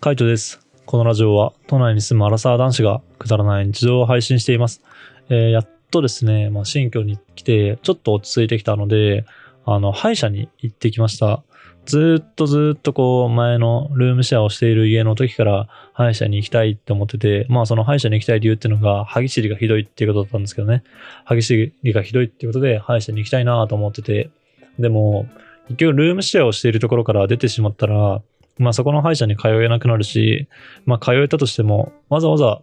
[0.00, 0.60] カイトです。
[0.86, 4.80] このラジオは都内に住むアラサー男子がくだらない日常を配信しています。
[5.28, 9.26] えーやっとですね、まあ、新居に来てちょっと落ち着いてきたので、
[9.66, 11.42] あの、歯医者に行ってきました。
[11.84, 20.82] ずっとずっとこう前のルームシェアをしている家の時から歯医者に行きたいって思ってて、まあその歯医者に行きたい理由っていうのが歯ぎしりがひどいっていうことだったんですけどね。
[21.26, 24.30] 歯ぎしりがひどいっていうことで歯医者に行きたいなと思ってて。
[24.78, 25.28] でも、
[25.68, 28.22] 結局ルームシェアをしているところから出てしまったら、
[28.60, 30.46] まあそこの歯医者に通えなくなるし、
[30.84, 32.60] まあ通えたとしても、わざわざ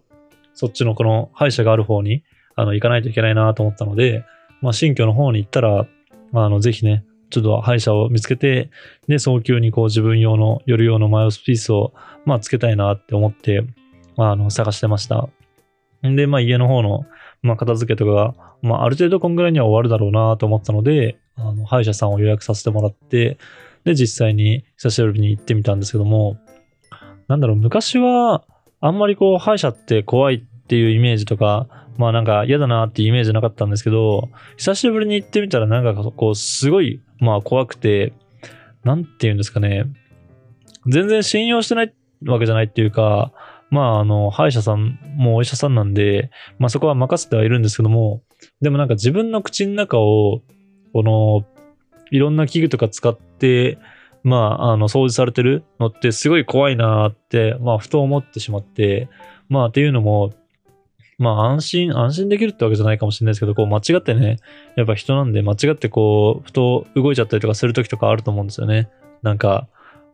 [0.53, 2.23] そっちのこの歯医者がある方に
[2.55, 4.23] あの行かないといけないなと思ったので、
[4.61, 5.87] まあ新居の方に行ったら、
[6.33, 8.69] あのぜひね、ちょっと歯医者を見つけて、
[9.07, 11.93] で、早急にこう自分用の夜用のマイオスピースを
[12.25, 13.63] まあつけたいなって思って、
[14.15, 15.27] まああの探してました。
[16.07, 17.07] んで、まあ家の方の、
[17.41, 23.39] まあ、片付けとかが、まあある程度こんぐらいには終わるだろうなと思ったので、あの歯医者さんを予約させてもらって、
[23.83, 26.37] で、実際に久しぶりに行ってみたんですけども、
[27.27, 28.43] なんだろう、昔は、
[28.79, 31.67] あんまりこう、歯医者って怖いっていうイメージとか、
[31.97, 38.13] まあなんか嫌だなっていうイメージなかったんですけど、久しぶりに行ってみたらなんかこう、すごい、まあ怖くて、
[38.83, 39.85] なんて言うんですかね、
[40.87, 41.93] 全然信用してない
[42.25, 43.33] わけじゃないっていうか、
[43.69, 48.21] まああの、歯医者さんもお医者さんなんで、まあそこは任せてはいるんですけども、
[48.61, 50.41] でもなんか自分の口の中を、
[50.93, 51.45] この、
[52.11, 53.77] いろんな器具とか使って、
[54.23, 59.09] まあ、あの、掃除されてるのってすごい怖いなって、まあ、ふと思ってしまって、
[59.49, 60.33] まあ、っていうのも、
[61.17, 64.37] まあ、安心、安心できるってわけじゃないかもしれないですけど、こう、間違ってね、
[64.75, 68.89] やっぱ人なんで、間違ってこう、ふと動いちゃったりとかするときとかあると思うんですよね。
[69.23, 69.67] なんか、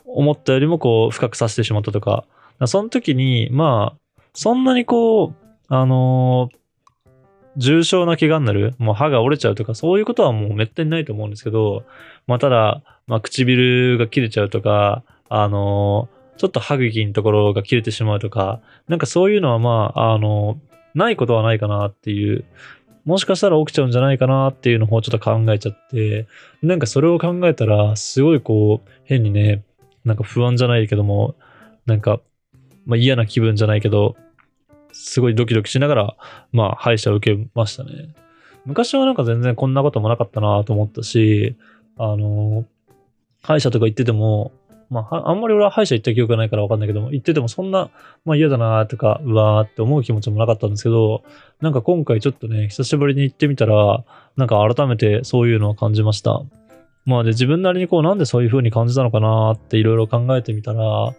[0.05, 2.25] 思ったよりもこう、深く刺してしまったとか。
[2.59, 5.33] かその時に、まあ、そんなにこう、
[5.67, 6.62] あのー
[7.58, 11.84] 重症な怪我になる、もう歯が折れちゃうとか、そういうことはもうめったにないと思うんですけど、
[12.28, 22.44] まあ、ただ、まあ、唇が切れちゃうとか、あのーちょっと歯茎のところが切れてしまうとか、なんかそういうのはまあ、あのーないことはないかなっていう、
[23.06, 26.28] もしかしたら起きちゃうんじゃないかなっていうのをちょっと考えちゃって、
[26.62, 29.63] なんかそれを考えたら、すごいこう、変にね、
[30.06, 31.36] なんか不安じゃないけども、
[31.86, 32.19] なんか、
[32.86, 34.16] まあ嫌な気分じゃないけど、
[34.94, 36.16] すごいドキドキしながら、
[36.52, 38.14] まあ歯医者を受けましたね。
[38.66, 41.58] 昔はなんか全然こんなこともなかったなと思ったし、
[41.98, 42.66] あの、
[43.42, 44.54] 歯医者とか行ってても、
[44.90, 47.90] まあ、あんまり俺は歯医者行った記憶がないからわかんないけども、行っててもそんな、
[48.26, 51.24] まあ嫌だなとか、うわーって思う気持ちもなかったんですけど、
[51.62, 54.04] なんか今回ちょっとね、久しぶりに行ってみたら、
[54.38, 56.42] なんか改めてそういうのを感じました。
[57.06, 61.14] まあで、自分なりにこう、なんでそういう風に感じたのかなっていろいろ考えてみたら、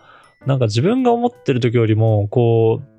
[0.47, 2.94] なんか自分が思ってる時よりも、こう、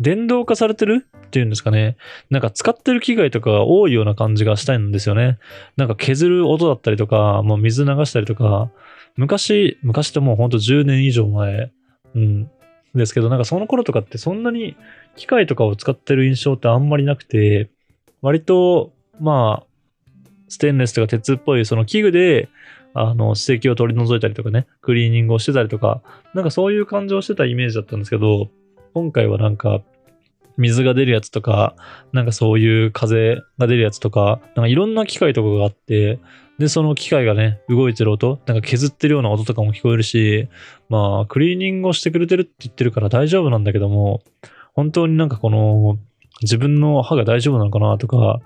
[0.00, 1.06] 電動化されてる？
[1.26, 1.96] っていうんですかね。
[2.30, 5.38] なんか使ってる機械とかが多いような感じがしたいんですよね。
[5.76, 8.70] なんか削る音だったりとか、もう水流したりとか、
[9.16, 11.70] 昔、昔ってもうほんと10年以上前、
[12.14, 12.50] うん。
[12.94, 14.76] ですけど、なんかその頃とかってそんなに
[15.16, 17.70] 機械とかを使ってる印象ってあんまりなくて、
[18.22, 19.66] 割と、まあ、
[20.48, 22.48] ステンレスとか鉄っぽいその器具で、
[22.92, 26.02] あの、歯石を取り除いたりとかね、クリーニングをしてたりとか、
[26.34, 28.50] なんかそういう感じをしてたイメージだったんですけど、
[28.94, 29.80] 今回はなんか、
[30.56, 31.74] 水が出るやつとか、
[32.12, 36.18] なんかそういう風が出るやつとか、なんかいろんな機械とかがあって、
[36.58, 40.48] で、その機械がね、動いてる音、なんか削ってるような音とかも聞こえるし、
[40.90, 44.22] まあ、クリーニングをしてくれてるって言ってるから大丈夫なんだけども、
[44.74, 45.98] 本当になんかこの、
[46.42, 48.40] 自分の歯が大丈夫なのかなとか、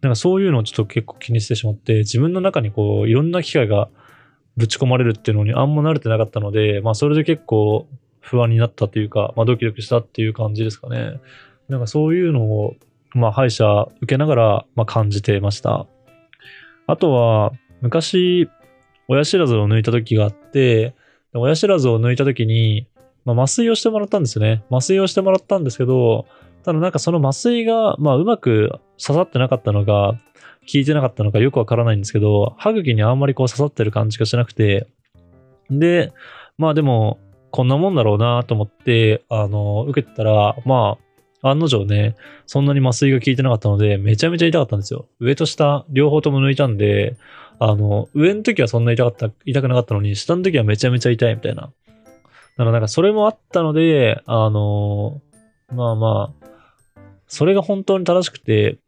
[0.00, 3.88] なんかそういうのをちょっと結構気にしてしまって、自分の中にこう、いろんな機械が
[4.56, 7.86] ぶち込まれるっていうのにあんま慣れてなかったので、まあそれで結構
[8.20, 11.20] 不安になったというか、まあドキドキしたっていう感じですかね。
[11.68, 12.74] なんかそういうのを、
[13.14, 15.86] まあ歯医者受けながら、まあ感じてました。
[16.86, 18.48] あとは、昔、
[19.08, 20.94] 親知らずを抜いた時があって、
[21.34, 22.86] 親知らずを抜いた時に、
[23.24, 24.64] まあ、麻酔をしてもらったんですよね。
[24.70, 26.26] 麻酔をしてもらったんですけど、
[26.64, 30.14] ただなんかその麻酔が、まあうまく刺さってなかったのか、
[30.60, 34.88] 効いてなかったのかよくわからないんですけど、歯茎にあんまりこう刺さってる感じがしなくて、
[35.70, 36.12] で、
[36.58, 37.18] まあでも、
[37.50, 40.98] こんなもんだろうなと思って、あの、受けてたら、ま
[41.42, 42.16] あ、案の定ね、
[42.46, 45.08] そんなに麻酔が効いてなかったので、めちゃめちゃ痛かったんですよ。
[45.20, 47.16] 上と下、両方とも抜いたんで、
[47.58, 51.62] あの、上の時はそんな痛かった、痛くなかったのに、下の時はめちゃめちゃ痛いみたいな。
[51.62, 55.22] だからなんかそれもあったので、あの、
[55.72, 58.78] まあまあ、それが本当に正しくて、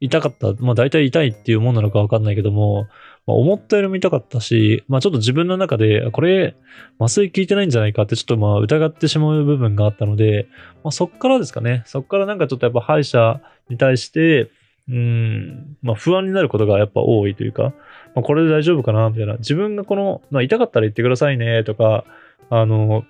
[0.00, 0.52] 痛かった。
[0.58, 2.86] まあ大体痛いっていうもんなのかわかんないけども、
[3.26, 6.56] まあ、思ったよりも痛かったし、まあちょっと自分の中で、これ、
[6.98, 10.48] 麻酔効いてないんじゃないかってちょっとまあ疑ってしまう部分があったので、
[10.82, 11.82] まあそっからですかね。
[11.86, 14.50] そっからなんかちょっとやっぱ歯医者に対して、
[14.88, 17.74] うん、まあ不安になることがやっぱ多いというか、
[18.14, 19.34] まあこれで大丈夫かなみたいな。
[19.34, 22.04] 自分がこの、まあ痛かったら言ってくださいねとか、
[22.50, 23.04] あの、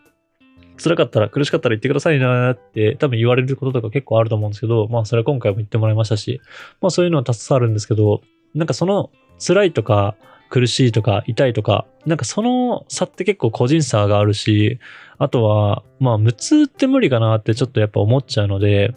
[0.76, 6.41] 辛かったら、苦しかったら言ってくださいなって多分言われることとか結構あると思うんですけど、まあそれは今回も言ってもらいましたし、
[6.81, 8.20] まあそういうのは多数あるんですけど、
[8.54, 10.16] なんかその辛いとか
[10.52, 14.78] 苦しいとか痛いとか、なんかその差って結構個人差があるし、
[15.16, 18.94] あとは、まあ無痛って無理かなってちょっとやっぱ思っちゃうので、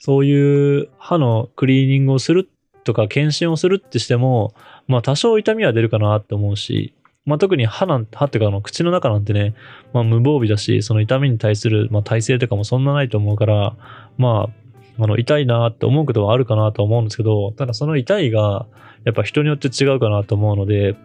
[0.00, 2.48] そういう歯のクリーニングをする
[2.82, 4.54] とか検診をするってしても、
[4.88, 6.92] まあ多少痛みは出るかなって思うし、
[7.24, 9.54] まあ特に歯なん、歯っていうかあの口の中なんてね、
[9.92, 13.76] まあ無防備だし、その痛みに対する、まあ、耐性とかもそんなないと思うから、
[14.18, 14.65] まあ、
[14.98, 18.66] あの痛いなって思うことはあるかなと思うんですけど、ただその痛いが、
[19.04, 20.96] やっぱ人によって違うかなと思うので、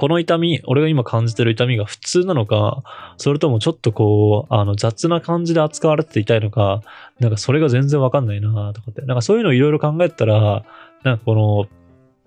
[0.00, 2.82] この痛み、俺が今感じてる痛みが普通なのか、
[3.18, 6.80] それともちょっとこう、あの雑な感じで扱われてて痛いのか、
[7.18, 10.64] なんかそれが全然わかんないなとかって、なんかそういうのをいろいろ考えたら、
[11.04, 11.66] なんかこの、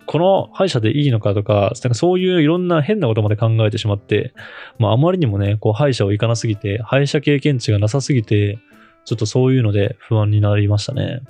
[0.06, 4.36] この歯医者でいいのかとか、なんかそういういろんな変なことまで考えてしまって、
[4.78, 8.60] まああまりにもね、こう歯医者を行かなすぎて、歯医者経験値がなさすぎて、
[9.06, 11.22] ちょっとそういうので不安になりましたね。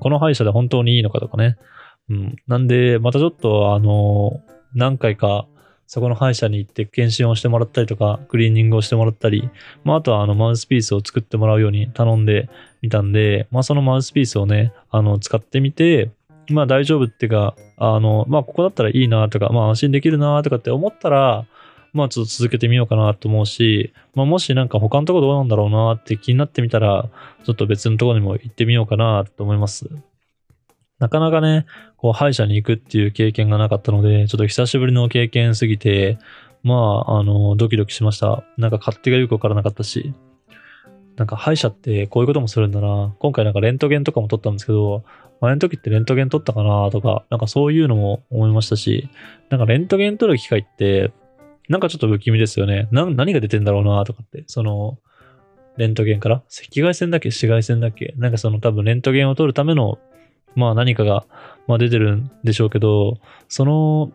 [0.00, 1.56] この歯医者で本当にいいのかとかね。
[2.08, 2.36] うん。
[2.46, 4.40] なんで、またちょっと、あの、
[4.74, 5.46] 何回か、
[5.86, 9.48] そこの歯医者に行って検診をしてもらったりとか、クリーニングをしてもらったり、
[9.84, 12.48] まあ、あとはあのマウスピースを作ってもらうように頼んで
[12.82, 16.10] みたんで、まあ、そのマウスピースをね、あの、使ってみて、
[16.48, 21.46] まあ大丈夫っていうか、あの、まあここだったらいいなとか、まあ安心できるなとかって思ったら、
[21.96, 27.08] まあちょっと続けてみようかなと思うし、まあもしなんか他のとこどうなんだろうなって気になってみたら、
[27.44, 29.88] ちょっと別のとこにも行ってみようかなと思います。
[30.98, 31.66] なかなかね、
[31.96, 36.18] こう歯医者に行くっていう経験がなかったので、ちょっと久しぶりの経験すぎて、
[36.62, 38.42] まあ、あの、ドキドキしました。
[38.56, 40.14] なんか勝手がよくわからなかったし、
[41.16, 43.14] なんか歯医者ってこういうこともするんだな。
[43.18, 45.04] 今回なんかレントゲンとかも撮ったんですけど、
[45.40, 49.08] 前の時ってレントゲン撮ったかなとか、なんかそういうのも思いましたし、
[49.48, 51.12] なんかレントゲン撮る機会って、
[51.68, 52.88] なんかちょっと不気味ですよね。
[52.92, 54.98] 何が出てんだろうなとかって、その、
[55.76, 56.36] レントゲンから？
[56.36, 56.46] 赤
[56.80, 57.28] 外線だっけ？
[57.28, 58.14] 紫外線だっけ？
[58.16, 59.98] なんかその多分レントゲンを撮るための
[60.54, 61.26] まあ何かが、
[61.66, 63.18] まあ、出てるんでしょうけど、
[63.48, 64.10] その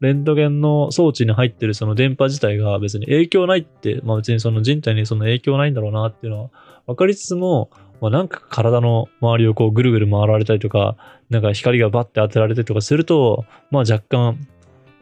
[0.00, 6.50] レントゲンの装置に入ってるその電波自体が別に影響ないって、まあ別にその人体にその影響ないんだろうなっていうのは
[6.86, 7.70] 分かりつつも、
[8.00, 10.96] まあなんか体の周りをこうぐるぐる回られたりとか、
[11.28, 14.48] なんか光がバッて当てられてとかすると、まあ若干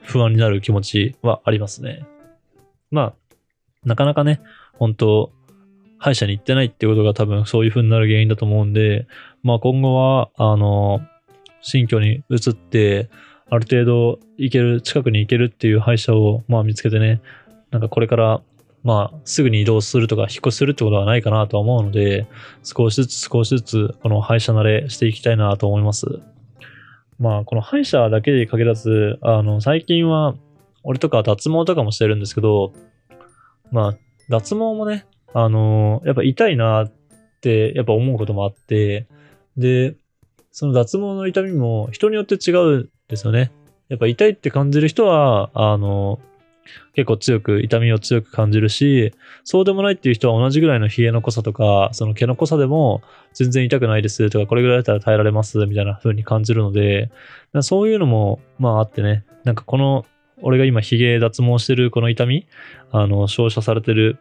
[0.02, 2.04] 不安になる気持ちはありますね。
[2.90, 3.34] まあ、
[3.84, 4.40] なかなかね、
[4.74, 5.32] 本当
[6.02, 9.06] 歯医者に行ってないってことが多分そういう風になる原因だと思うんで、
[9.44, 11.00] まあ今後は、あの、
[11.60, 13.08] 新居に移って、
[13.48, 17.20] ある程度行ける、近くに行けるっていう歯医者を、まあ見つけてね、
[17.70, 18.42] なんかこれから、
[18.82, 22.26] まあすぐに移動するとか引っ越しするってことはないかなとは思うので、
[22.64, 26.20] 少しずつ少しずつこの歯医者慣れしていきたいなと思います。
[27.22, 30.34] まあこの歯医者だけで限らず、あの最近は
[30.82, 32.72] 俺とか脱毛とかもしてるんですけど、
[33.70, 33.96] まあ
[34.28, 36.92] 脱毛もね、あの、やっぱ痛いなっ
[37.40, 39.06] てやっぱ思うこともあって、
[39.56, 39.94] で、
[40.50, 43.52] その脱毛の痛みも人によって違うんですよね。
[43.88, 46.18] やっぱ痛いって感じる人は、あの、
[46.94, 49.12] 結構強く、痛みを強く感じるし、
[49.44, 53.02] そうでもないっていう人は同じぐらいの冷えの濃さとか、その毛の濃さでも
[53.34, 57.10] 全然痛くないですとか、これぐらいだったら耐えられますみたいな風に感じるので、
[57.60, 60.06] そういうのも、まああってね、なんかこの、
[60.40, 62.46] 俺が今髭脱毛してるこの痛み、
[62.90, 64.18] あの、照射されてる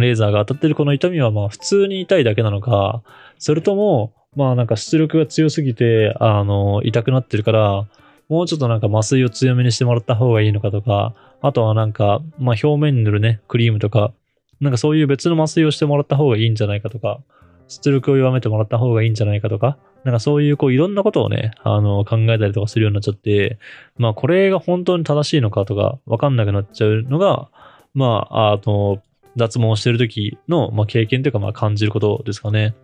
[0.00, 3.02] レーザーが当たってるこの痛みはまあ普通に痛いだけなのか、
[3.38, 7.86] それとも、まあなんか出力が強すぎて、あの、痛くなってるから、
[8.28, 14.12] もうちょっとなんか麻酔を強めにしてもらった方がいいのかとか、あとはなんか、まあ表面に塗るね、クリームとか、
[14.60, 17.20] なんかそういう別の麻酔をしてもらった方がいいんじゃないかとか、
[17.68, 23.58] 出力を弱めてもらった方がいいんじゃないかとか、なんかそういうこういろんなことをね、あの考えたりとかするようになっちゃって、
[23.98, 27.48] まあこれが本当に正しいのかとかわかんなくなっちゃうのが、
[27.96, 29.02] まあ、あの、
[29.36, 32.74] 脱毛してる時の、まあ、経験というか、まあ、感じることですかね。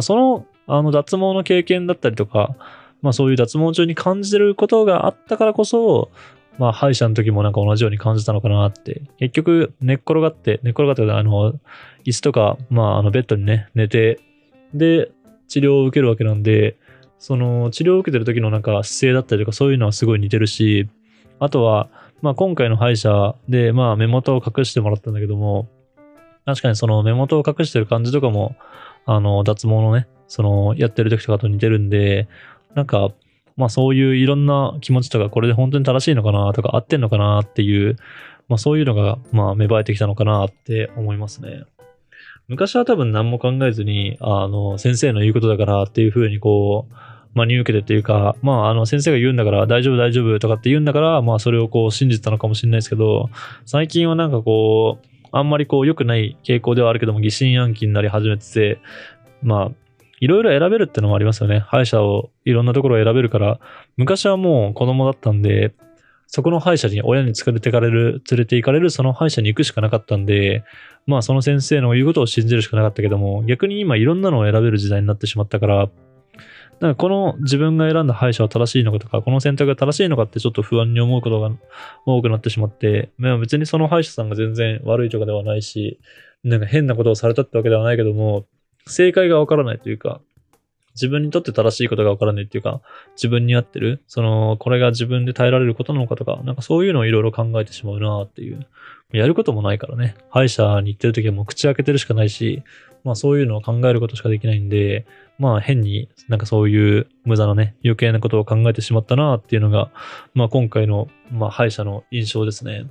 [0.00, 2.54] その、あの、脱毛の経験だったりとか、
[3.02, 6.10] まあ、そういう脱毛中に感じてることがあったからこそ、
[6.60, 9.00] まあ、歯医者の時もなんか同じように感じたのかなって。
[9.18, 11.54] 結局、寝っ転がって、寝っ転がって、あの、
[12.04, 14.20] 椅子とか、まあ、あの、ベッドにね、寝て、
[14.74, 15.10] で、
[15.48, 16.76] 治療を受けるわけなんで、
[17.18, 20.86] その、治療を受けてる時のなんか姿勢だったりとか、そういうのはすごい似てるし、
[21.38, 21.88] あとは、
[22.20, 25.66] まあ、今回の歯医者で、まあ、目元を隠してもらったんだけども、
[26.44, 28.54] 確かにその目元を隠してる感じとかも、
[29.06, 32.28] あの、脱毛のね、その、やってる時とかと似てるんで、
[32.74, 33.12] なんか、
[33.60, 37.96] まあそういういろんな気持ちとか、これで本当に正しいのかなとか、合ってんのかなっていう、
[38.48, 41.64] まあそういうのが、まあ芽生えてきたのかなって思いますね。
[42.48, 46.94] 昔は多分何も考えずに、あの、先生の言うことだからっていうふうにこう、
[47.34, 53.30] 真に受けてっていうか、まあ、あの、先生が言うんだから大丈夫大丈夫とかって言うんだから、まあ、それをこう信じたのかもしれないですけど、
[53.66, 58.80] 最近はなんかこう、あんまりこう良くない傾向ではあるけども疑心暗鬼になり始めてて、
[59.42, 59.70] まあ、
[60.20, 61.60] いろいろ選べるってのもありますよね。
[61.60, 63.58] 歯医者をいろんなところを選べるから、
[63.96, 65.74] 昔はもう子供だったんで、
[66.26, 70.62] そこの歯医者に親に連れてかれる、連れて行かれるその歯医者に行くしかなかったんで、
[71.06, 75.88] まあその先生の言うことを信じるしかなかったけども、逆に今いろんなのを選べる時代になってしまったから、
[76.80, 81.50] なんかこの自分が選んだ歯医者は正しいのかとか、この選択が正しいのかってちょっと不安に思うことが
[82.06, 85.98] 多くなってしまって、まあ別にその歯医者さんが全然悪いとかではないし、
[86.44, 88.46] なんか変なことをされたってわけではないけども、
[88.90, 90.20] 正解がわからないというか、
[90.94, 92.80] 自分にとって正しいことがわからないっていうか、
[93.16, 98.66] 自分に合ってる、その、これが自分で耐えられることなのかとか、なんかそういうのをいろいろ考えてしまうなっていう。
[99.12, 100.16] やることもないからね。
[100.30, 102.62] 歯医者に行ってる時はもう口開けてるしかないし、
[103.02, 105.06] まあそういうのを考えることしかできないんで、
[105.38, 109.90] まあ変になんかそういう無駄なね、余計なことを考えてしまったなっていうのが、
[110.34, 112.86] まあ今回の、まあ歯医者の印象ですね。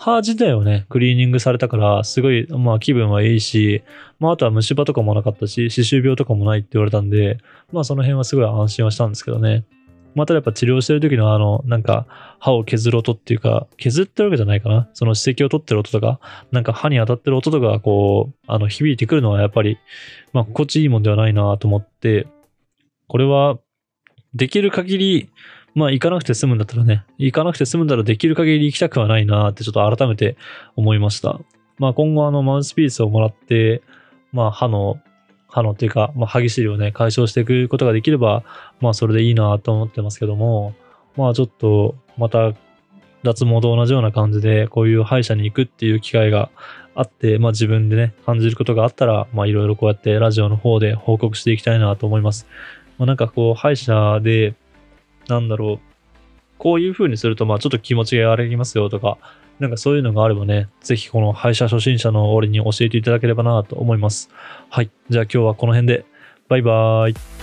[0.00, 3.82] 歯自体をね、クリーニングされたから、すごい、まあ気分はいいし、
[4.20, 7.38] まああとは虫歯とかもなかったし、歯周病とかもないって言われたんで、
[7.72, 9.64] まあその辺はすごい安心はしたんですけどね。
[10.14, 12.06] まあただやっぱ治療してる時のあの、なんか
[12.38, 14.88] 歯を削る音っていうか、削ってるわけじゃないかな。
[14.94, 16.20] その歯石を取ってる音とか、
[16.52, 19.78] なんか歯に当たってる音とかこう、あの、響いてくるのはやっぱり、
[20.32, 22.28] まあ心地いいもんではないなと思って、
[23.08, 23.58] これは、
[24.34, 25.30] できる限り、
[25.74, 30.36] まあ行かなくて済むんだったらね、行かなくて済むんだらできる限り行きたくはないなってちょっと改めて
[30.76, 31.40] 思いました。
[31.78, 33.82] まあ今後あのマウスピースをもらって、
[34.32, 34.98] まあ歯の、
[35.48, 38.42] 歯のっていうか、まあ歯ぎしりをね、解消していくことができれば、
[38.80, 40.74] まあそれでいいなと思ってますけども、
[41.16, 42.52] まあちょっとまた
[43.22, 46.50] 脱毛と同じような感じで、こういう歯医者に行くっていう機会が
[46.94, 52.46] あって、まあ自分でね、感じることがあったら、まあいろいろこうやってラジオの方で報告していきたいなと思います。
[52.98, 54.54] まあなんかこう、歯医者で、
[55.28, 55.80] なんだろう、
[56.58, 59.18] こういう風にすると、まあちょっと気持ちが和らぎますよとか、
[59.60, 64.30] なんかそういうのがあればね、ぜひこの敗者初心者の俺に教えていただければなと思います。
[64.70, 64.90] はい。
[65.10, 66.04] じゃあ今日はこの辺で、
[66.48, 67.37] バイバーイ。